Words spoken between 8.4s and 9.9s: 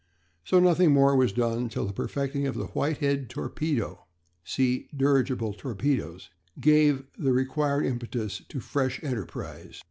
to fresh enterprise.